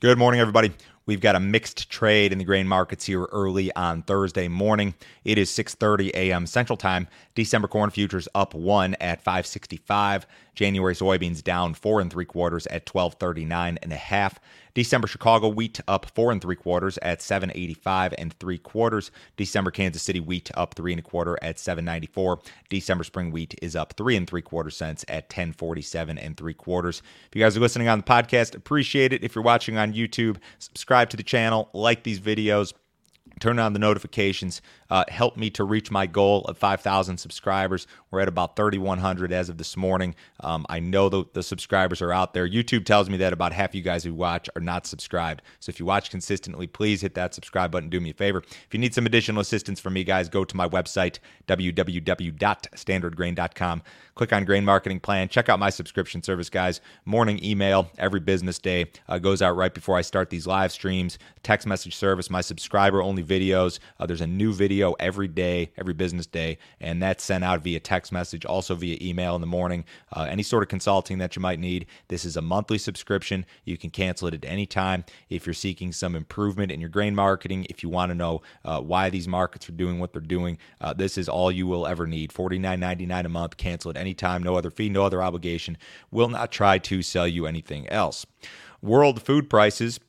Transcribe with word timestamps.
Good 0.00 0.16
morning, 0.16 0.40
everybody. 0.40 0.72
We've 1.04 1.20
got 1.20 1.36
a 1.36 1.40
mixed 1.40 1.90
trade 1.90 2.32
in 2.32 2.38
the 2.38 2.44
grain 2.44 2.66
markets 2.66 3.04
here 3.04 3.24
early 3.32 3.70
on 3.76 4.00
Thursday 4.00 4.48
morning. 4.48 4.94
It 5.24 5.36
is 5.36 5.50
6:30 5.50 6.08
a.m. 6.14 6.46
Central 6.46 6.78
Time. 6.78 7.06
December 7.34 7.68
corn 7.68 7.90
futures 7.90 8.26
up 8.34 8.54
one 8.54 8.94
at 8.94 9.20
565. 9.20 10.26
January 10.54 10.94
soybeans 10.94 11.44
down 11.44 11.74
four 11.74 12.00
and 12.00 12.10
three 12.10 12.24
quarters 12.24 12.66
at 12.68 12.88
1239 12.88 13.78
and 13.82 13.92
a 13.92 13.96
half. 13.96 14.40
December 14.74 15.06
Chicago 15.06 15.48
wheat 15.48 15.80
up 15.88 16.06
four 16.14 16.32
and 16.32 16.40
three 16.40 16.56
quarters 16.56 16.98
at 17.02 17.22
785 17.22 18.14
and 18.18 18.32
three 18.34 18.58
quarters. 18.58 19.10
December 19.36 19.70
Kansas 19.70 20.02
City 20.02 20.20
wheat 20.20 20.50
up 20.54 20.74
three 20.74 20.92
and 20.92 21.00
a 21.00 21.02
quarter 21.02 21.38
at 21.42 21.58
794. 21.58 22.40
December 22.68 23.04
spring 23.04 23.30
wheat 23.30 23.54
is 23.62 23.76
up 23.76 23.94
three 23.96 24.16
and 24.16 24.28
three 24.28 24.42
quarter 24.42 24.70
cents 24.70 25.04
at 25.08 25.24
1047 25.24 26.18
and 26.18 26.36
three 26.36 26.54
quarters. 26.54 27.02
If 27.28 27.36
you 27.36 27.42
guys 27.42 27.56
are 27.56 27.60
listening 27.60 27.88
on 27.88 27.98
the 27.98 28.04
podcast, 28.04 28.54
appreciate 28.54 29.12
it. 29.12 29.24
If 29.24 29.34
you're 29.34 29.44
watching 29.44 29.78
on 29.78 29.92
YouTube, 29.92 30.36
subscribe 30.58 31.10
to 31.10 31.16
the 31.16 31.22
channel, 31.22 31.70
like 31.72 32.02
these 32.02 32.20
videos 32.20 32.72
turn 33.40 33.58
on 33.58 33.72
the 33.72 33.78
notifications 33.78 34.60
uh, 34.90 35.04
help 35.08 35.36
me 35.36 35.50
to 35.50 35.64
reach 35.64 35.90
my 35.90 36.06
goal 36.06 36.42
of 36.42 36.56
5000 36.58 37.16
subscribers. 37.18 37.88
We're 38.10 38.20
at 38.20 38.28
about 38.28 38.56
3100 38.56 39.32
as 39.32 39.48
of 39.48 39.56
this 39.56 39.74
morning. 39.76 40.14
Um, 40.40 40.66
i 40.68 40.80
know 40.80 41.08
the, 41.08 41.24
the 41.32 41.42
subscribers 41.42 42.02
are 42.02 42.12
out 42.12 42.34
there. 42.34 42.46
Youtube 42.48 42.84
tells 42.84 43.08
me 43.08 43.16
that 43.18 43.32
about 43.32 43.52
half 43.52 43.74
you 43.74 43.82
guys 43.82 44.04
who 44.04 44.14
watch 44.14 44.50
are 44.56 44.60
not 44.60 44.86
subscribed. 44.86 45.42
So 45.60 45.70
if 45.70 45.78
you 45.78 45.86
watch 45.86 46.10
consistently 46.10 46.66
please 46.66 47.02
hit 47.02 47.14
that 47.14 47.34
subscribe 47.34 47.70
button. 47.70 47.88
Do 47.88 48.00
me 48.00 48.10
a 48.10 48.14
favor. 48.14 48.40
If 48.40 48.68
you 48.72 48.80
need 48.80 48.94
some 48.94 49.06
additional 49.06 49.40
assistance 49.40 49.80
from 49.80 49.94
me 49.94 50.04
guys 50.04 50.28
go 50.28 50.44
to 50.44 50.56
my 50.56 50.68
website 50.68 51.18
www.standardgrain.com 51.46 53.82
click 54.14 54.32
on 54.32 54.44
grain 54.44 54.64
marketing 54.64 55.00
plan. 55.00 55.28
Check 55.28 55.48
out 55.48 55.58
my 55.58 55.70
subscription 55.70 56.22
service 56.22 56.50
guys. 56.50 56.80
Morning 57.04 57.42
email 57.44 57.90
every 57.96 58.20
business 58.20 58.58
day 58.58 58.86
uh, 59.08 59.18
goes 59.18 59.40
out 59.40 59.56
right 59.56 59.72
before 59.72 59.96
i 59.96 60.02
start 60.02 60.30
these 60.30 60.46
live 60.46 60.72
streams. 60.72 61.18
Text 61.42 61.66
message 61.66 61.96
service 61.96 62.28
my 62.28 62.40
subscriber 62.40 63.02
only 63.02 63.22
videos. 63.30 63.78
Uh, 63.98 64.06
there's 64.06 64.20
a 64.20 64.26
new 64.26 64.52
video 64.52 64.92
every 64.94 65.28
day, 65.28 65.70
every 65.76 65.94
business 65.94 66.26
day, 66.26 66.58
and 66.80 67.00
that's 67.02 67.22
sent 67.22 67.44
out 67.44 67.62
via 67.62 67.78
text 67.78 68.10
message, 68.12 68.44
also 68.44 68.74
via 68.74 68.98
email 69.00 69.34
in 69.34 69.40
the 69.40 69.46
morning. 69.46 69.84
Uh, 70.12 70.26
any 70.28 70.42
sort 70.42 70.62
of 70.62 70.68
consulting 70.68 71.18
that 71.18 71.36
you 71.36 71.42
might 71.42 71.60
need. 71.60 71.86
This 72.08 72.24
is 72.24 72.36
a 72.36 72.42
monthly 72.42 72.78
subscription. 72.78 73.46
You 73.64 73.78
can 73.78 73.90
cancel 73.90 74.28
it 74.28 74.34
at 74.34 74.44
any 74.44 74.66
time 74.66 75.04
if 75.28 75.46
you're 75.46 75.54
seeking 75.54 75.92
some 75.92 76.16
improvement 76.16 76.72
in 76.72 76.80
your 76.80 76.90
grain 76.90 77.14
marketing. 77.14 77.66
If 77.70 77.82
you 77.82 77.88
want 77.88 78.10
to 78.10 78.14
know 78.14 78.42
uh, 78.64 78.80
why 78.80 79.10
these 79.10 79.28
markets 79.28 79.68
are 79.68 79.72
doing 79.72 80.00
what 80.00 80.12
they're 80.12 80.20
doing, 80.20 80.58
uh, 80.80 80.92
this 80.92 81.16
is 81.16 81.28
all 81.28 81.52
you 81.52 81.66
will 81.66 81.86
ever 81.86 82.06
need. 82.06 82.32
$49.99 82.32 83.24
a 83.24 83.28
month. 83.28 83.56
Cancel 83.56 83.90
at 83.90 83.96
any 83.96 84.14
time. 84.14 84.42
No 84.42 84.56
other 84.56 84.70
fee, 84.70 84.88
no 84.88 85.04
other 85.04 85.22
obligation. 85.22 85.78
Will 86.10 86.28
not 86.28 86.50
try 86.50 86.78
to 86.78 87.02
sell 87.02 87.28
you 87.28 87.46
anything 87.46 87.88
else. 87.88 88.26
World 88.82 89.22
food 89.22 89.50
prices 89.50 90.00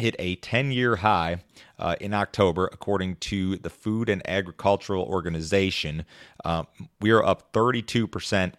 hit 0.00 0.16
a 0.18 0.36
10 0.36 0.72
year 0.72 0.96
high 0.96 1.42
uh, 1.78 1.96
in 2.00 2.12
October, 2.12 2.68
according 2.72 3.16
to 3.16 3.56
the 3.56 3.70
Food 3.70 4.08
and 4.08 4.22
Agricultural 4.28 5.04
Organization. 5.04 6.04
Uh, 6.44 6.64
we 7.00 7.10
are 7.10 7.24
up 7.24 7.52
32% 7.52 8.52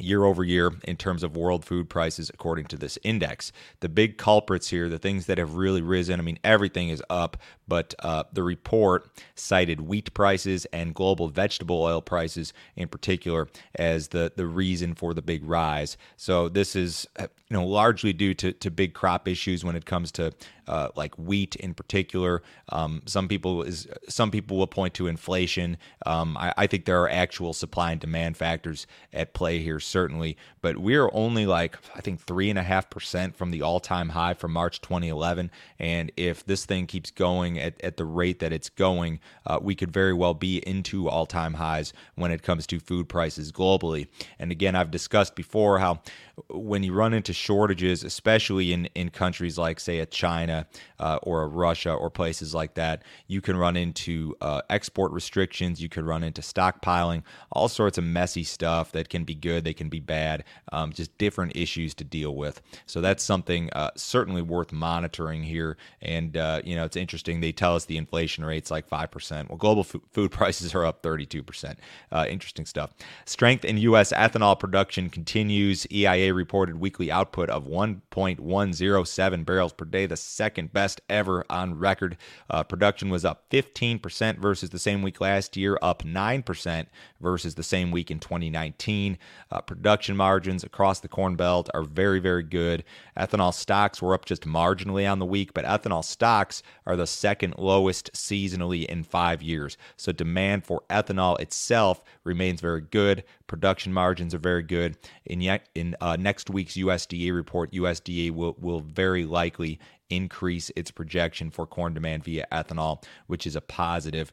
year 0.00 0.24
over 0.24 0.44
year 0.44 0.72
in 0.84 0.96
terms 0.96 1.22
of 1.22 1.36
world 1.36 1.64
food 1.64 1.88
prices 1.88 2.30
according 2.32 2.66
to 2.66 2.76
this 2.76 2.98
index. 3.02 3.52
The 3.80 3.88
big 3.88 4.18
culprits 4.18 4.68
here, 4.68 4.88
the 4.88 4.98
things 4.98 5.26
that 5.26 5.38
have 5.38 5.54
really 5.54 5.82
risen, 5.82 6.20
I 6.20 6.22
mean, 6.22 6.38
everything 6.44 6.88
is 6.88 7.02
up, 7.10 7.36
but 7.68 7.94
uh, 8.00 8.24
the 8.32 8.42
report 8.42 9.08
cited 9.34 9.80
wheat 9.80 10.12
prices 10.14 10.66
and 10.72 10.94
global 10.94 11.28
vegetable 11.28 11.82
oil 11.82 12.00
prices 12.00 12.52
in 12.76 12.88
particular 12.88 13.48
as 13.74 14.08
the, 14.08 14.32
the 14.34 14.46
reason 14.46 14.94
for 14.94 15.14
the 15.14 15.22
big 15.22 15.44
rise. 15.44 15.96
So 16.16 16.48
this 16.48 16.74
is 16.74 17.06
uh, 17.18 17.28
you 17.48 17.56
know 17.56 17.66
largely 17.66 18.12
due 18.12 18.34
to, 18.34 18.52
to 18.52 18.70
big 18.70 18.94
crop 18.94 19.26
issues 19.28 19.64
when 19.64 19.76
it 19.76 19.84
comes 19.84 20.12
to 20.12 20.32
uh, 20.68 20.88
like 20.94 21.16
wheat 21.18 21.56
in 21.56 21.74
particular. 21.74 22.42
Um, 22.68 23.02
some 23.06 23.26
people 23.26 23.62
is 23.62 23.88
some 24.08 24.30
people 24.30 24.56
will 24.56 24.68
point 24.68 24.94
to 24.94 25.08
inflation. 25.08 25.76
Um, 26.06 26.36
I, 26.36 26.54
I, 26.56 26.66
think 26.68 26.84
there 26.84 27.02
are 27.02 27.10
actual 27.10 27.52
supply 27.52 27.90
and 27.90 28.00
demand 28.00 28.36
factors 28.36 28.86
at 29.12 29.34
play 29.34 29.58
here, 29.58 29.80
certainly. 29.90 30.36
But 30.62 30.78
we're 30.78 31.10
only 31.12 31.46
like 31.46 31.76
I 31.94 32.00
think 32.00 32.20
three 32.20 32.48
and 32.48 32.58
a 32.58 32.62
half 32.62 32.88
percent 32.88 33.36
from 33.36 33.50
the 33.50 33.62
all-time 33.62 34.10
high 34.10 34.34
from 34.34 34.52
March 34.52 34.80
2011. 34.80 35.50
And 35.78 36.12
if 36.16 36.44
this 36.44 36.64
thing 36.64 36.86
keeps 36.86 37.10
going 37.10 37.58
at, 37.58 37.80
at 37.82 37.96
the 37.96 38.04
rate 38.04 38.38
that 38.38 38.52
it's 38.52 38.68
going, 38.68 39.20
uh, 39.46 39.58
we 39.60 39.74
could 39.74 39.92
very 39.92 40.12
well 40.12 40.34
be 40.34 40.58
into 40.66 41.08
all-time 41.08 41.54
highs 41.54 41.92
when 42.14 42.30
it 42.30 42.42
comes 42.42 42.66
to 42.68 42.80
food 42.80 43.08
prices 43.08 43.52
globally. 43.52 44.08
And 44.38 44.50
again, 44.52 44.76
I've 44.76 44.90
discussed 44.90 45.34
before 45.34 45.78
how 45.80 46.00
when 46.48 46.82
you 46.82 46.92
run 46.92 47.12
into 47.12 47.32
shortages, 47.32 48.04
especially 48.04 48.72
in, 48.72 48.86
in 48.94 49.10
countries 49.10 49.58
like, 49.58 49.80
say, 49.80 49.98
a 49.98 50.06
China 50.06 50.66
uh, 50.98 51.18
or 51.22 51.42
a 51.42 51.46
Russia 51.46 51.92
or 51.92 52.10
places 52.10 52.54
like 52.54 52.74
that, 52.74 53.02
you 53.26 53.40
can 53.40 53.56
run 53.56 53.76
into 53.76 54.34
uh, 54.40 54.62
export 54.70 55.12
restrictions. 55.12 55.80
You 55.80 55.88
could 55.88 56.04
run 56.04 56.22
into 56.22 56.42
stockpiling, 56.42 57.22
all 57.52 57.68
sorts 57.68 57.98
of 57.98 58.04
messy 58.04 58.44
stuff 58.44 58.92
that 58.92 59.08
can 59.08 59.24
be 59.24 59.34
good, 59.34 59.64
they 59.64 59.74
can 59.74 59.88
be 59.88 60.00
bad, 60.00 60.44
um, 60.72 60.92
just 60.92 61.16
different 61.18 61.56
issues 61.56 61.94
to 61.94 62.04
deal 62.04 62.34
with. 62.34 62.60
So 62.86 63.00
that's 63.00 63.22
something 63.22 63.70
uh, 63.72 63.90
certainly 63.96 64.42
worth 64.42 64.72
monitoring 64.72 65.42
here. 65.42 65.76
And, 66.02 66.36
uh, 66.36 66.62
you 66.64 66.76
know, 66.76 66.84
it's 66.84 66.96
interesting. 66.96 67.40
They 67.40 67.52
tell 67.52 67.76
us 67.76 67.84
the 67.84 67.96
inflation 67.96 68.44
rate's 68.44 68.70
like 68.70 68.88
5%. 68.88 69.48
Well, 69.48 69.58
global 69.58 69.82
f- 69.82 70.00
food 70.12 70.30
prices 70.32 70.74
are 70.74 70.84
up 70.84 71.02
32%. 71.02 71.76
Uh, 72.12 72.26
interesting 72.28 72.66
stuff. 72.66 72.92
Strength 73.24 73.64
in 73.64 73.78
U.S. 73.78 74.12
ethanol 74.12 74.58
production 74.58 75.10
continues. 75.10 75.86
EIA 75.90 76.29
reported 76.32 76.80
weekly 76.80 77.10
output 77.10 77.50
of 77.50 77.66
1.107 77.66 79.44
barrels 79.44 79.72
per 79.72 79.84
day, 79.84 80.06
the 80.06 80.16
second 80.16 80.72
best 80.72 81.00
ever 81.08 81.44
on 81.50 81.78
record. 81.78 82.16
Uh, 82.48 82.62
production 82.62 83.10
was 83.10 83.24
up 83.24 83.48
15% 83.50 84.38
versus 84.38 84.70
the 84.70 84.78
same 84.78 85.02
week 85.02 85.20
last 85.20 85.56
year, 85.56 85.78
up 85.82 86.02
9% 86.02 86.86
versus 87.20 87.54
the 87.54 87.62
same 87.62 87.90
week 87.90 88.10
in 88.10 88.18
2019. 88.18 89.18
Uh, 89.50 89.60
production 89.60 90.16
margins 90.16 90.64
across 90.64 91.00
the 91.00 91.08
Corn 91.08 91.36
Belt 91.36 91.68
are 91.74 91.82
very, 91.82 92.18
very 92.18 92.42
good. 92.42 92.84
Ethanol 93.16 93.52
stocks 93.52 94.00
were 94.00 94.14
up 94.14 94.24
just 94.24 94.42
marginally 94.42 95.10
on 95.10 95.18
the 95.18 95.26
week, 95.26 95.52
but 95.54 95.64
ethanol 95.64 96.04
stocks 96.04 96.62
are 96.86 96.96
the 96.96 97.06
second 97.06 97.54
lowest 97.58 98.12
seasonally 98.12 98.86
in 98.86 99.02
five 99.02 99.42
years. 99.42 99.76
So 99.96 100.12
demand 100.12 100.64
for 100.64 100.82
ethanol 100.90 101.38
itself 101.40 102.02
remains 102.24 102.60
very 102.60 102.80
good. 102.80 103.24
Production 103.50 103.92
margins 103.92 104.32
are 104.32 104.38
very 104.38 104.62
good. 104.62 104.96
In, 105.26 105.42
in 105.74 105.96
uh, 106.00 106.14
next 106.14 106.50
week's 106.50 106.74
USDA 106.74 107.34
report, 107.34 107.72
USDA 107.72 108.30
will, 108.30 108.54
will 108.60 108.78
very 108.78 109.24
likely 109.24 109.80
increase 110.08 110.70
its 110.76 110.92
projection 110.92 111.50
for 111.50 111.66
corn 111.66 111.92
demand 111.92 112.22
via 112.22 112.46
ethanol, 112.52 113.02
which 113.26 113.48
is 113.48 113.56
a 113.56 113.60
positive. 113.60 114.32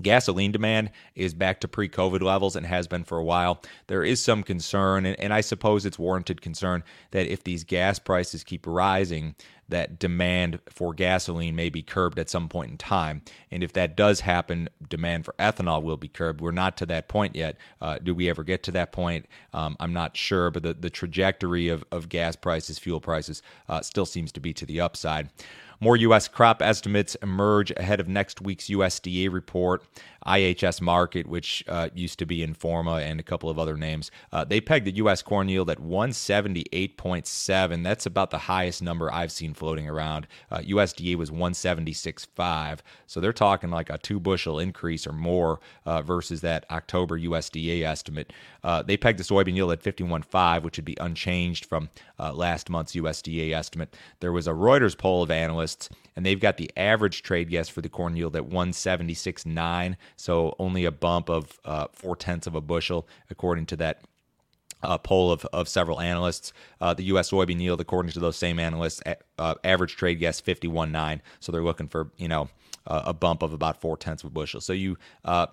Gasoline 0.00 0.52
demand 0.52 0.92
is 1.16 1.34
back 1.34 1.58
to 1.62 1.66
pre 1.66 1.88
COVID 1.88 2.22
levels 2.22 2.54
and 2.54 2.64
has 2.64 2.86
been 2.86 3.02
for 3.02 3.18
a 3.18 3.24
while. 3.24 3.60
There 3.88 4.04
is 4.04 4.22
some 4.22 4.44
concern, 4.44 5.04
and, 5.04 5.18
and, 5.18 5.34
I 5.34 5.40
suppose 5.40 5.84
it's 5.84 5.98
warranted 5.98 6.40
concern, 6.40 6.84
that 7.10 7.26
if 7.26 7.42
these 7.42 7.64
gas 7.64 7.98
prices 7.98 8.44
keep 8.44 8.68
rising, 8.68 9.34
that 9.68 9.98
demand 9.98 10.60
for 10.68 10.94
gasoline 10.94 11.54
may 11.54 11.68
be 11.68 11.82
curbed 11.82 12.18
at 12.18 12.30
some 12.30 12.48
point 12.48 12.70
in 12.70 12.78
time. 12.78 13.22
And 13.50 13.62
if 13.62 13.72
that 13.74 13.96
does 13.96 14.20
happen, 14.20 14.68
demand 14.88 15.24
for 15.24 15.34
ethanol 15.38 15.82
will 15.82 15.96
be 15.96 16.08
curbed. 16.08 16.40
We're 16.40 16.50
not 16.50 16.76
to 16.78 16.86
that 16.86 17.08
point 17.08 17.36
yet. 17.36 17.56
Uh, 17.80 17.98
do 18.02 18.14
we 18.14 18.28
ever 18.28 18.44
get 18.44 18.62
to 18.64 18.72
that 18.72 18.92
point? 18.92 19.26
Um, 19.52 19.76
I'm 19.78 19.92
not 19.92 20.16
sure, 20.16 20.50
but 20.50 20.62
the, 20.62 20.74
the 20.74 20.90
trajectory 20.90 21.68
of, 21.68 21.84
of 21.92 22.08
gas 22.08 22.36
prices, 22.36 22.78
fuel 22.78 23.00
prices, 23.00 23.42
uh, 23.68 23.80
still 23.82 24.06
seems 24.06 24.32
to 24.32 24.40
be 24.40 24.52
to 24.54 24.66
the 24.66 24.80
upside. 24.80 25.30
More 25.80 25.96
U.S. 25.96 26.26
crop 26.26 26.60
estimates 26.60 27.14
emerge 27.16 27.70
ahead 27.72 28.00
of 28.00 28.08
next 28.08 28.40
week's 28.40 28.66
USDA 28.66 29.32
report. 29.32 29.84
IHS 30.26 30.80
Markit, 30.80 31.26
which 31.26 31.64
uh, 31.68 31.88
used 31.94 32.18
to 32.18 32.26
be 32.26 32.44
Informa 32.46 33.02
and 33.02 33.20
a 33.20 33.22
couple 33.22 33.48
of 33.48 33.58
other 33.58 33.76
names, 33.76 34.10
uh, 34.32 34.44
they 34.44 34.60
pegged 34.60 34.86
the 34.86 34.96
U.S. 34.96 35.22
corn 35.22 35.48
yield 35.48 35.70
at 35.70 35.78
178.7. 35.78 37.84
That's 37.84 38.06
about 38.06 38.30
the 38.30 38.38
highest 38.38 38.82
number 38.82 39.12
I've 39.12 39.32
seen 39.32 39.54
floating 39.54 39.88
around. 39.88 40.26
Uh, 40.50 40.58
USDA 40.58 41.16
was 41.16 41.30
176.5. 41.30 42.78
So 43.06 43.20
they're 43.20 43.32
talking 43.32 43.70
like 43.70 43.90
a 43.90 43.98
two 43.98 44.20
bushel 44.20 44.58
increase 44.58 45.06
or 45.06 45.12
more 45.12 45.60
uh, 45.86 46.02
versus 46.02 46.40
that 46.42 46.66
October 46.70 47.18
USDA 47.18 47.82
estimate. 47.82 48.32
Uh, 48.62 48.82
they 48.82 48.96
pegged 48.96 49.18
the 49.18 49.24
soybean 49.24 49.54
yield 49.54 49.72
at 49.72 49.82
51.5, 49.82 50.62
which 50.62 50.78
would 50.78 50.84
be 50.84 50.96
unchanged 51.00 51.64
from 51.64 51.88
uh, 52.18 52.32
last 52.32 52.68
month's 52.68 52.94
USDA 52.94 53.52
estimate. 53.52 53.96
There 54.20 54.32
was 54.32 54.46
a 54.46 54.52
Reuters 54.52 54.98
poll 54.98 55.22
of 55.22 55.30
analysts, 55.30 55.88
and 56.16 56.26
they've 56.26 56.40
got 56.40 56.56
the 56.56 56.70
average 56.76 57.22
trade 57.22 57.50
guess 57.50 57.68
for 57.68 57.80
the 57.80 57.88
corn 57.88 58.16
yield 58.16 58.36
at 58.36 58.42
176.9 58.42 59.96
so 60.18 60.56
only 60.58 60.84
a 60.84 60.90
bump 60.90 61.30
of 61.30 61.60
uh, 61.64 61.86
four 61.92 62.16
tenths 62.16 62.46
of 62.48 62.56
a 62.56 62.60
bushel, 62.60 63.06
according 63.30 63.66
to 63.66 63.76
that 63.76 64.02
uh, 64.82 64.98
poll 64.98 65.30
of, 65.30 65.44
of 65.46 65.68
several 65.68 66.00
analysts. 66.00 66.52
Uh, 66.80 66.92
the 66.92 67.04
U.S. 67.04 67.30
soybean 67.30 67.60
yield, 67.60 67.80
according 67.80 68.12
to 68.12 68.20
those 68.20 68.36
same 68.36 68.58
analysts, 68.58 69.00
uh, 69.38 69.54
average 69.62 69.96
trade 69.96 70.16
guess 70.16 70.40
51.9. 70.40 71.20
So 71.38 71.52
they're 71.52 71.62
looking 71.62 71.88
for 71.88 72.10
you 72.16 72.28
know 72.28 72.48
a 72.86 73.12
bump 73.12 73.42
of 73.42 73.52
about 73.52 73.80
four 73.80 73.96
tenths 73.96 74.24
of 74.24 74.30
a 74.30 74.32
bushel. 74.32 74.60
So 74.60 74.72
you 74.72 74.96
uh, 75.24 75.46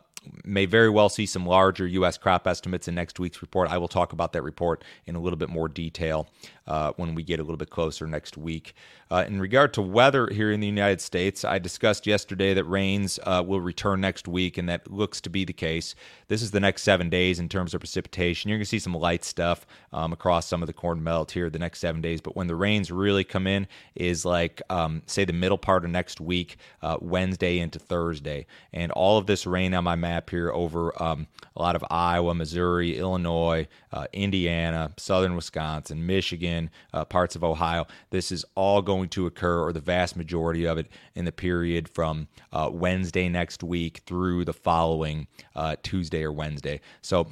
may 0.43 0.65
very 0.65 0.89
well 0.89 1.09
see 1.09 1.25
some 1.25 1.45
larger 1.45 1.87
U.S. 1.87 2.17
crop 2.17 2.47
estimates 2.47 2.87
in 2.87 2.95
next 2.95 3.19
week's 3.19 3.41
report. 3.41 3.69
I 3.69 3.77
will 3.77 3.87
talk 3.87 4.13
about 4.13 4.33
that 4.33 4.41
report 4.41 4.83
in 5.05 5.15
a 5.15 5.19
little 5.19 5.37
bit 5.37 5.49
more 5.49 5.67
detail 5.67 6.27
uh, 6.67 6.93
when 6.97 7.15
we 7.15 7.23
get 7.23 7.39
a 7.39 7.43
little 7.43 7.57
bit 7.57 7.69
closer 7.69 8.07
next 8.07 8.37
week. 8.37 8.73
Uh, 9.11 9.23
in 9.27 9.39
regard 9.39 9.71
to 9.71 9.83
weather 9.83 10.27
here 10.31 10.51
in 10.51 10.59
the 10.59 10.67
United 10.67 10.99
States, 10.99 11.45
I 11.45 11.59
discussed 11.59 12.07
yesterday 12.07 12.55
that 12.55 12.63
rains 12.63 13.19
uh, 13.23 13.43
will 13.45 13.61
return 13.61 14.01
next 14.01 14.27
week, 14.27 14.57
and 14.57 14.67
that 14.67 14.91
looks 14.91 15.21
to 15.21 15.29
be 15.29 15.45
the 15.45 15.53
case. 15.53 15.93
This 16.27 16.41
is 16.41 16.49
the 16.49 16.59
next 16.59 16.81
seven 16.81 17.09
days 17.09 17.39
in 17.39 17.47
terms 17.47 17.75
of 17.75 17.81
precipitation. 17.81 18.49
You're 18.49 18.57
going 18.57 18.65
to 18.65 18.69
see 18.69 18.79
some 18.79 18.95
light 18.95 19.23
stuff 19.23 19.67
um, 19.93 20.11
across 20.11 20.47
some 20.47 20.63
of 20.63 20.67
the 20.67 20.73
corn 20.73 21.03
belt 21.03 21.31
here 21.31 21.51
the 21.51 21.59
next 21.59 21.79
seven 21.79 22.01
days, 22.01 22.19
but 22.19 22.35
when 22.35 22.47
the 22.47 22.55
rains 22.55 22.91
really 22.91 23.23
come 23.23 23.45
in 23.45 23.67
is 23.93 24.25
like, 24.25 24.61
um, 24.71 25.03
say, 25.05 25.23
the 25.23 25.33
middle 25.33 25.59
part 25.59 25.85
of 25.85 25.91
next 25.91 26.19
week, 26.19 26.57
uh, 26.81 26.97
Wednesday 26.99 27.59
into 27.59 27.77
Thursday. 27.77 28.47
And 28.73 28.91
all 28.91 29.19
of 29.19 29.27
this 29.27 29.45
rain 29.45 29.75
on 29.75 29.83
my 29.83 29.95
map 29.95 30.14
here 30.29 30.51
over 30.51 31.01
um, 31.01 31.27
a 31.55 31.61
lot 31.61 31.75
of 31.75 31.83
Iowa, 31.89 32.33
Missouri, 32.33 32.97
Illinois, 32.97 33.67
uh, 33.91 34.07
Indiana, 34.13 34.91
southern 34.97 35.35
Wisconsin, 35.35 36.05
Michigan, 36.05 36.69
uh, 36.93 37.05
parts 37.05 37.35
of 37.35 37.43
Ohio. 37.43 37.85
This 38.09 38.31
is 38.31 38.45
all 38.55 38.81
going 38.81 39.09
to 39.09 39.25
occur, 39.25 39.61
or 39.61 39.73
the 39.73 39.79
vast 39.79 40.15
majority 40.15 40.65
of 40.65 40.77
it, 40.77 40.87
in 41.15 41.25
the 41.25 41.31
period 41.31 41.87
from 41.89 42.27
uh, 42.51 42.69
Wednesday 42.71 43.29
next 43.29 43.63
week 43.63 44.01
through 44.05 44.45
the 44.45 44.53
following 44.53 45.27
uh, 45.55 45.75
Tuesday 45.83 46.23
or 46.23 46.31
Wednesday. 46.31 46.81
So 47.01 47.27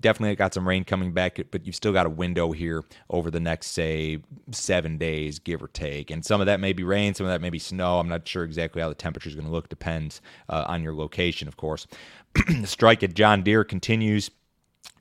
definitely 0.00 0.34
got 0.36 0.54
some 0.54 0.66
rain 0.66 0.84
coming 0.84 1.12
back, 1.12 1.38
but 1.50 1.66
you've 1.66 1.76
still 1.76 1.92
got 1.92 2.06
a 2.06 2.10
window 2.10 2.52
here 2.52 2.84
over 3.10 3.30
the 3.30 3.40
next, 3.40 3.68
say, 3.68 4.18
seven 4.50 4.98
days, 4.98 5.38
give 5.38 5.62
or 5.62 5.68
take. 5.68 6.10
And 6.10 6.24
some 6.24 6.40
of 6.40 6.46
that 6.46 6.60
may 6.60 6.72
be 6.72 6.84
rain, 6.84 7.14
some 7.14 7.26
of 7.26 7.32
that 7.32 7.40
may 7.40 7.50
be 7.50 7.58
snow. 7.58 7.98
I'm 7.98 8.08
not 8.08 8.26
sure 8.26 8.44
exactly 8.44 8.82
how 8.82 8.88
the 8.88 8.94
temperature 8.94 9.28
is 9.28 9.34
going 9.34 9.46
to 9.46 9.52
look. 9.52 9.68
Depends 9.68 10.20
uh, 10.48 10.64
on 10.66 10.82
your 10.82 10.94
location, 10.94 11.48
of 11.48 11.56
course. 11.56 11.86
the 12.60 12.66
strike 12.66 13.02
at 13.02 13.14
John 13.14 13.42
Deere 13.42 13.64
continues. 13.64 14.30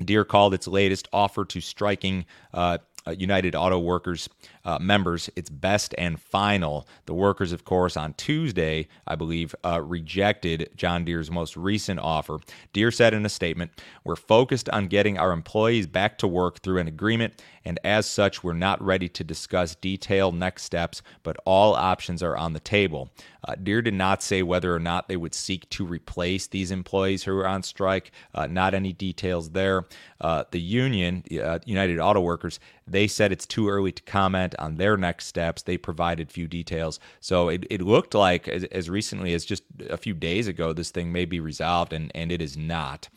Deere 0.04 0.26
called 0.26 0.54
its 0.54 0.68
latest 0.68 1.08
offer 1.12 1.44
to 1.46 1.60
striking 1.62 2.26
uh, 2.54 2.78
United 3.12 3.56
Auto 3.56 3.80
Workers 3.80 4.30
uh, 4.66 4.78
members 4.80 5.30
its 5.36 5.50
best 5.50 5.96
and 5.98 6.20
final. 6.20 6.88
The 7.06 7.14
workers, 7.14 7.52
of 7.52 7.66
course, 7.66 7.96
on 7.96 8.14
Tuesday, 8.14 8.88
I 9.06 9.16
believe, 9.16 9.56
uh, 9.64 9.82
rejected 9.82 10.70
John 10.76 11.06
Deere's 11.06 11.32
most 11.32 11.56
recent 11.56 12.00
offer. 12.00 12.40
Deere 12.74 12.92
said 12.92 13.14
in 13.14 13.26
a 13.26 13.30
statement, 13.30 13.72
We're 14.04 14.16
focused 14.16 14.70
on 14.70 14.88
getting 14.88 15.18
our 15.18 15.32
employees 15.32 15.88
back 15.88 16.18
to 16.20 16.28
work 16.28 16.60
through 16.60 16.80
an 16.80 16.88
agreement, 16.88 17.42
and 17.64 17.80
as 17.84 18.06
such, 18.06 18.44
we're 18.44 18.54
not 18.54 18.82
ready 18.82 19.10
to 19.10 19.24
discuss 19.24 19.76
detailed 19.76 20.36
next 20.36 20.64
steps, 20.64 21.02
but 21.24 21.38
all 21.46 21.76
options 21.76 22.24
are 22.24 22.38
on 22.38 22.54
the 22.54 22.60
table. 22.60 23.10
Uh, 23.46 23.56
Deere 23.62 23.82
did 23.82 23.94
not 23.94 24.24
say 24.24 24.42
whether 24.42 24.74
or 24.74 24.80
not 24.80 25.08
they 25.08 25.18
would 25.18 25.34
seek 25.34 25.70
to 25.72 25.86
replace 25.86 26.48
these 26.48 26.72
employees 26.72 27.24
who 27.24 27.38
are 27.38 27.48
on 27.48 27.64
strike. 27.64 28.12
Uh, 28.34 28.48
not 28.48 28.74
any 28.74 28.94
details 28.94 29.52
there. 29.52 29.86
Uh, 30.20 30.44
the 30.52 30.62
union, 30.62 31.24
uh, 31.42 31.60
United 31.66 32.00
Auto 32.00 32.20
Workers, 32.22 32.60
they 32.88 32.97
said 33.06 33.32
it's 33.32 33.46
too 33.46 33.70
early 33.70 33.92
to 33.92 34.02
comment 34.04 34.56
on 34.58 34.78
their 34.78 34.98
next 34.98 35.28
steps. 35.28 35.62
They 35.62 35.78
provided 35.78 36.32
few 36.32 36.48
details. 36.48 37.00
So 37.20 37.50
it, 37.50 37.66
it 37.70 37.82
looked 37.82 38.16
like 38.16 38.48
as, 38.48 38.64
as 38.66 38.90
recently 38.90 39.34
as 39.34 39.46
just 39.46 39.64
a 39.90 39.98
few 39.98 40.16
days 40.16 40.48
ago, 40.48 40.74
this 40.74 40.90
thing 40.90 41.12
may 41.12 41.26
be 41.26 41.40
resolved, 41.40 41.94
and, 41.94 42.12
and 42.16 42.32
it 42.32 42.42
is 42.42 42.58
not. 42.58 43.10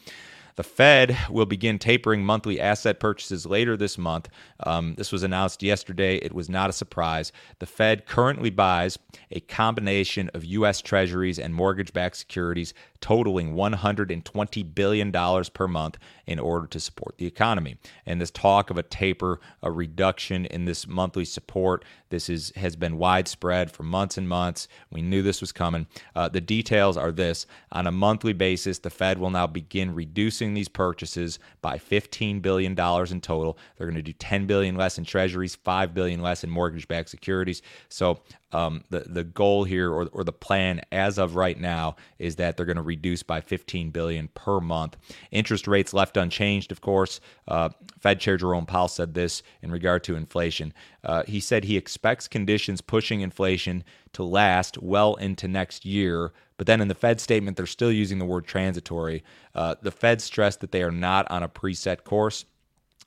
The 0.57 0.65
Fed 0.65 1.17
will 1.31 1.47
begin 1.47 1.79
tapering 1.79 2.23
monthly 2.23 2.61
asset 2.61 3.01
purchases 3.01 3.47
later 3.47 3.79
this 3.79 3.97
month. 3.97 4.29
Um, 4.67 4.95
this 4.97 5.11
was 5.11 5.23
announced 5.23 5.63
yesterday. 5.63 6.17
It 6.17 6.35
was 6.35 6.51
not 6.51 6.69
a 6.69 6.75
surprise. 6.75 7.33
The 7.61 7.67
Fed 7.67 8.05
currently 8.05 8.51
buys 8.51 8.99
a 9.31 9.41
combination 9.41 10.31
of 10.35 10.45
U.S. 10.45 10.83
Treasuries 10.83 11.39
and 11.39 11.55
mortgage 11.55 11.95
backed 11.95 12.17
securities 12.17 12.75
totaling 13.01 13.55
$120 13.55 14.75
billion 14.75 15.13
per 15.13 15.69
month 15.69 15.99
in 16.27 16.39
order 16.39 16.67
to 16.67 16.81
support 16.81 17.17
the 17.19 17.27
economy. 17.27 17.77
And 18.07 18.21
this 18.21 18.31
talk 18.31 18.71
of 18.71 18.79
a 18.79 18.83
taper, 18.83 19.41
a 19.63 19.71
reduction 19.71 20.47
in 20.47 20.65
this 20.65 20.87
monthly 20.87 21.25
support, 21.25 21.85
this 22.11 22.29
is 22.29 22.53
has 22.57 22.77
been 22.77 22.99
widespread 22.99 23.71
for 23.71 23.85
months 23.85 24.19
and 24.19 24.29
months. 24.29 24.69
We 24.91 25.01
knew 25.01 25.23
this 25.23 25.41
was 25.41 25.53
coming. 25.53 25.87
Uh, 26.15 26.29
the 26.29 26.41
details 26.41 26.97
are 26.97 27.13
this: 27.13 27.47
on 27.73 27.87
a 27.87 27.93
monthly 27.93 28.33
basis, 28.33 28.79
the 28.79 28.91
Fed 28.91 29.19
will 29.19 29.31
now 29.31 29.47
begin 29.47 29.95
reducing 29.95 30.55
these 30.55 30.69
purchases 30.69 31.39
by 31.63 31.79
15 31.79 32.41
billion 32.41 32.75
dollars 32.75 33.13
in 33.13 33.21
total. 33.21 33.59
They're 33.77 33.87
going 33.87 33.95
to 33.97 34.03
do 34.03 34.13
$10 34.13 34.47
billion 34.47 34.77
less 34.77 34.99
in 34.99 35.05
Treasuries, 35.05 35.57
$5 35.57 35.95
billion 35.95 36.21
less 36.21 36.45
in 36.45 36.51
mortgage-backed 36.51 37.09
securities. 37.09 37.63
So 37.89 38.21
um, 38.53 38.85
the 38.91 39.01
the 39.01 39.25
goal 39.25 39.65
here 39.65 39.91
or, 39.91 40.09
or 40.13 40.25
the 40.25 40.33
plan 40.33 40.81
as 40.91 41.19
of 41.19 41.37
right 41.37 41.59
now 41.59 41.97
is 42.19 42.37
that 42.37 42.57
they're 42.57 42.67
going 42.67 42.77
to 42.77 42.83
reduce 42.83 43.23
by 43.23 43.41
15 43.41 43.91
billion 43.91 44.29
per 44.29 44.61
month. 44.61 44.97
Interest 45.31 45.67
rates 45.67 45.93
left 45.93 46.17
unchanged, 46.17 46.73
of 46.73 46.81
course. 46.81 47.21
Uh, 47.47 47.71
Fed 48.01 48.21
Chair 48.21 48.37
Jerome 48.37 48.67
Powell 48.67 48.89
said 48.89 49.15
this 49.15 49.43
in 49.63 49.71
regard 49.71 50.05
to 50.05 50.17
inflation. 50.17 50.73
Uh, 51.05 51.23
he 51.27 51.41
said 51.41 51.65
he 51.65 51.77
expects 51.77 52.29
conditions 52.29 52.81
pushing 52.81 53.21
inflation 53.21 53.85
to 54.13 54.23
last 54.23 54.79
well 54.79 55.15
into 55.15 55.47
next 55.47 55.85
year. 55.85 56.33
But 56.57 56.67
then 56.67 56.81
in 56.81 56.89
the 56.89 56.95
Fed 56.95 57.21
statement, 57.21 57.57
they're 57.57 57.67
still 57.67 57.93
using 57.93 58.19
the 58.19 58.27
word 58.27 58.47
transitory. 58.47 59.25
Uh, 59.55 59.77
the 59.81 59.91
Fed 59.91 60.21
stressed 60.21 60.61
that 60.61 60.73
they 60.73 60.83
are 60.83 60.91
not 60.91 61.31
on 61.31 61.43
a 61.43 61.49
preset 61.49 62.05
course. 62.05 62.45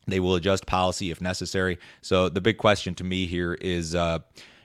They 0.07 0.19
will 0.19 0.35
adjust 0.35 0.65
policy 0.65 1.11
if 1.11 1.21
necessary. 1.21 1.77
So 2.01 2.29
the 2.29 2.41
big 2.41 2.57
question 2.57 2.95
to 2.95 3.03
me 3.03 3.25
here 3.25 3.53
is 3.53 3.95
uh, 3.95 4.19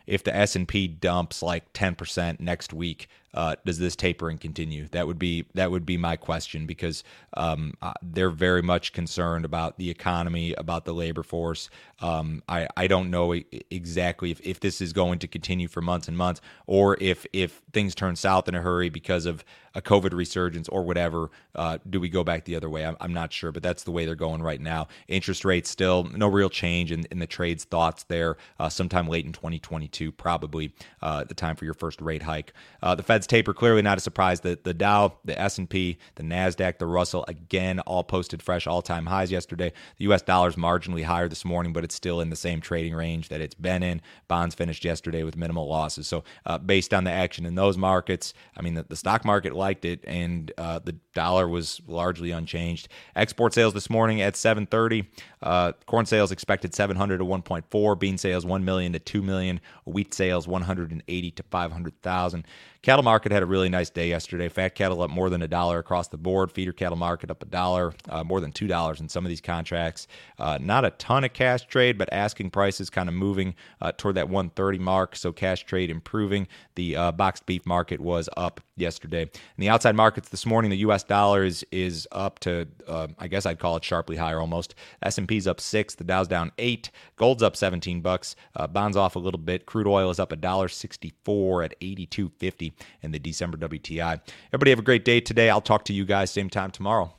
if 0.08 0.24
the 0.24 0.34
S&P 0.34 0.88
dumps 0.88 1.42
like 1.42 1.72
10% 1.74 2.40
next 2.40 2.72
week, 2.72 3.08
uh, 3.34 3.56
does 3.64 3.78
this 3.78 3.96
tapering 3.96 4.38
continue? 4.38 4.88
That 4.88 5.06
would 5.06 5.18
be 5.18 5.46
that 5.54 5.70
would 5.70 5.86
be 5.86 5.96
my 5.96 6.16
question 6.16 6.66
because 6.66 7.04
um, 7.34 7.74
they're 8.02 8.30
very 8.30 8.62
much 8.62 8.92
concerned 8.92 9.44
about 9.44 9.78
the 9.78 9.90
economy, 9.90 10.54
about 10.54 10.84
the 10.84 10.94
labor 10.94 11.22
force. 11.22 11.70
Um, 12.00 12.42
I 12.48 12.68
I 12.76 12.86
don't 12.86 13.10
know 13.10 13.32
exactly 13.70 14.30
if, 14.30 14.40
if 14.40 14.60
this 14.60 14.80
is 14.80 14.92
going 14.92 15.18
to 15.20 15.28
continue 15.28 15.68
for 15.68 15.80
months 15.80 16.08
and 16.08 16.16
months, 16.16 16.40
or 16.66 16.96
if 17.00 17.26
if 17.32 17.62
things 17.72 17.94
turn 17.94 18.16
south 18.16 18.48
in 18.48 18.54
a 18.54 18.60
hurry 18.60 18.88
because 18.88 19.26
of 19.26 19.44
a 19.78 19.80
COVID 19.80 20.12
resurgence 20.12 20.68
or 20.68 20.82
whatever. 20.82 21.30
Uh, 21.54 21.78
do 21.88 22.00
we 22.00 22.08
go 22.08 22.24
back 22.24 22.44
the 22.44 22.56
other 22.56 22.68
way? 22.68 22.84
I'm, 22.84 22.96
I'm, 23.00 23.14
not 23.14 23.32
sure, 23.32 23.52
but 23.52 23.62
that's 23.62 23.84
the 23.84 23.92
way 23.92 24.04
they're 24.04 24.16
going 24.16 24.42
right 24.42 24.60
now. 24.60 24.88
Interest 25.06 25.44
rates 25.44 25.70
still 25.70 26.04
no 26.04 26.26
real 26.26 26.50
change 26.50 26.90
in, 26.92 27.06
in 27.10 27.20
the 27.20 27.26
trade's 27.26 27.64
thoughts 27.64 28.02
there. 28.04 28.36
Uh, 28.58 28.68
sometime 28.68 29.06
late 29.06 29.24
in 29.24 29.32
2022, 29.32 30.10
probably 30.12 30.74
uh, 31.00 31.24
the 31.24 31.34
time 31.34 31.54
for 31.54 31.64
your 31.64 31.74
first 31.74 32.00
rate 32.00 32.22
hike. 32.22 32.52
Uh, 32.82 32.94
the 32.94 33.02
Fed's 33.02 33.26
taper 33.28 33.54
clearly 33.54 33.82
not 33.82 33.98
a 33.98 34.00
surprise. 34.00 34.40
that 34.40 34.64
the 34.64 34.74
Dow, 34.74 35.18
the 35.24 35.38
S 35.38 35.58
and 35.58 35.68
P, 35.68 35.98
the 36.16 36.22
Nasdaq, 36.22 36.78
the 36.78 36.86
Russell 36.86 37.24
again 37.28 37.80
all 37.80 38.02
posted 38.02 38.42
fresh 38.42 38.66
all 38.66 38.82
time 38.82 39.06
highs 39.06 39.30
yesterday. 39.30 39.72
The 39.98 40.04
U.S. 40.04 40.22
dollar 40.22 40.48
is 40.48 40.56
marginally 40.56 41.04
higher 41.04 41.28
this 41.28 41.44
morning, 41.44 41.72
but 41.72 41.84
it's 41.84 41.94
still 41.94 42.20
in 42.20 42.30
the 42.30 42.36
same 42.36 42.60
trading 42.60 42.94
range 42.94 43.28
that 43.28 43.40
it's 43.40 43.54
been 43.54 43.82
in. 43.82 44.00
Bonds 44.26 44.54
finished 44.54 44.84
yesterday 44.84 45.22
with 45.22 45.36
minimal 45.36 45.68
losses. 45.68 46.06
So 46.06 46.24
uh, 46.46 46.58
based 46.58 46.92
on 46.92 47.04
the 47.04 47.10
action 47.10 47.46
in 47.46 47.54
those 47.54 47.76
markets, 47.76 48.34
I 48.56 48.62
mean 48.62 48.74
the, 48.74 48.84
the 48.88 48.96
stock 48.96 49.24
market 49.24 49.54
liked 49.54 49.84
it, 49.84 50.04
and 50.06 50.50
uh, 50.58 50.80
the 50.80 50.96
dollar 51.14 51.48
was 51.48 51.80
largely 51.86 52.30
unchanged. 52.30 52.88
Export 53.14 53.54
sales 53.54 53.74
this 53.74 53.90
morning 53.90 54.20
at 54.20 54.34
7:30. 54.34 55.06
Uh, 55.42 55.72
corn 55.86 56.06
sales 56.06 56.32
expected 56.32 56.74
700 56.74 57.18
to 57.18 57.24
1.4. 57.24 57.98
Bean 57.98 58.18
sales 58.18 58.44
1 58.44 58.64
million 58.64 58.92
to 58.92 58.98
2 58.98 59.22
million. 59.22 59.60
Wheat 59.84 60.14
sales 60.14 60.48
180 60.48 61.30
to 61.30 61.42
500,000. 61.42 62.44
Cattle 62.80 63.02
market 63.02 63.32
had 63.32 63.42
a 63.42 63.46
really 63.46 63.68
nice 63.68 63.90
day 63.90 64.08
yesterday. 64.08 64.48
Fat 64.48 64.76
cattle 64.76 65.02
up 65.02 65.10
more 65.10 65.28
than 65.30 65.42
a 65.42 65.48
dollar 65.48 65.78
across 65.80 66.08
the 66.08 66.16
board. 66.16 66.52
Feeder 66.52 66.72
cattle 66.72 66.96
market 66.96 67.28
up 67.28 67.42
a 67.42 67.46
dollar, 67.46 67.92
uh, 68.08 68.22
more 68.22 68.40
than 68.40 68.52
two 68.52 68.68
dollars 68.68 69.00
in 69.00 69.08
some 69.08 69.24
of 69.24 69.28
these 69.28 69.40
contracts. 69.40 70.06
Uh, 70.38 70.58
not 70.60 70.84
a 70.84 70.90
ton 70.92 71.24
of 71.24 71.32
cash 71.32 71.66
trade, 71.66 71.98
but 71.98 72.08
asking 72.12 72.50
prices 72.50 72.88
kind 72.88 73.08
of 73.08 73.16
moving 73.16 73.56
uh, 73.80 73.90
toward 73.96 74.14
that 74.14 74.28
130 74.28 74.78
mark. 74.78 75.16
So 75.16 75.32
cash 75.32 75.64
trade 75.64 75.90
improving. 75.90 76.46
The 76.76 76.94
uh, 76.94 77.12
boxed 77.12 77.46
beef 77.46 77.66
market 77.66 78.00
was 78.00 78.28
up 78.36 78.60
yesterday. 78.76 79.22
In 79.22 79.30
the 79.58 79.68
outside 79.68 79.96
markets 79.96 80.28
this 80.28 80.46
morning, 80.46 80.70
the 80.70 80.78
U.S. 80.78 81.02
dollar 81.02 81.44
is 81.44 81.64
is 81.72 82.06
up 82.12 82.38
to 82.40 82.68
uh, 82.86 83.08
I 83.18 83.26
guess 83.26 83.44
I'd 83.44 83.58
call 83.58 83.76
it 83.76 83.84
sharply 83.84 84.16
higher 84.16 84.38
almost. 84.40 84.76
S&P's 85.02 85.48
up 85.48 85.60
six. 85.60 85.96
The 85.96 86.04
Dow's 86.04 86.28
down 86.28 86.52
eight. 86.58 86.90
Gold's 87.16 87.42
up 87.42 87.56
17 87.56 88.00
bucks. 88.02 88.36
Uh, 88.54 88.68
bonds 88.68 88.96
off 88.96 89.16
a 89.16 89.18
little 89.18 89.40
bit. 89.40 89.66
Crude 89.66 89.88
oil 89.88 90.10
is 90.10 90.20
up 90.20 90.30
a 90.30 90.36
dollar 90.36 90.68
64 90.68 91.64
at 91.64 91.80
82.50 91.80 92.67
in 93.02 93.12
the 93.12 93.18
December 93.18 93.56
WTI. 93.58 94.20
Everybody 94.48 94.70
have 94.70 94.78
a 94.78 94.82
great 94.82 95.04
day 95.04 95.20
today. 95.20 95.50
I'll 95.50 95.60
talk 95.60 95.84
to 95.86 95.92
you 95.92 96.04
guys 96.04 96.30
same 96.30 96.50
time 96.50 96.70
tomorrow. 96.70 97.17